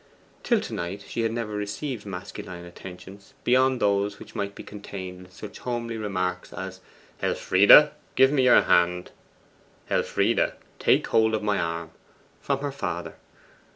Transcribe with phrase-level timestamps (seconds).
[0.41, 5.27] Till to night she had never received masculine attentions beyond those which might be contained
[5.27, 6.79] in such homely remarks as
[7.21, 9.11] 'Elfride, give me your hand;'
[9.91, 11.91] 'Elfride, take hold of my arm,'
[12.41, 13.13] from her father.